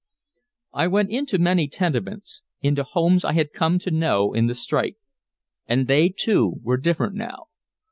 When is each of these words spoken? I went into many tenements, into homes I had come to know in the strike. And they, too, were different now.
I 0.73 0.87
went 0.87 1.11
into 1.11 1.37
many 1.37 1.67
tenements, 1.67 2.41
into 2.59 2.81
homes 2.81 3.23
I 3.23 3.33
had 3.33 3.53
come 3.53 3.77
to 3.77 3.91
know 3.91 4.33
in 4.33 4.47
the 4.47 4.55
strike. 4.55 4.97
And 5.67 5.85
they, 5.85 6.09
too, 6.09 6.55
were 6.63 6.77
different 6.77 7.13
now. 7.13 7.49